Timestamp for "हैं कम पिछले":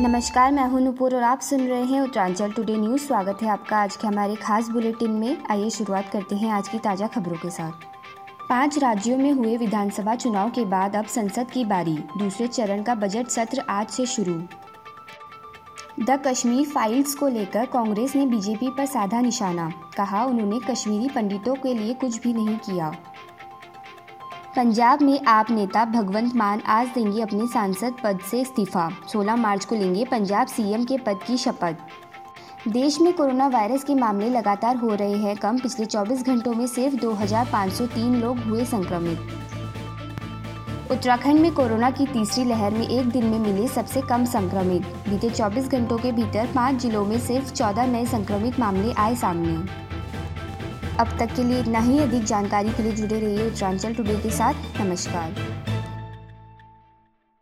35.16-35.86